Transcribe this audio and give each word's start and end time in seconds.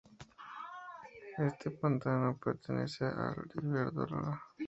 Este 1.37 1.69
pantano 1.69 2.35
pertenece 2.39 3.05
a 3.05 3.35
Iberdrola. 3.67 4.33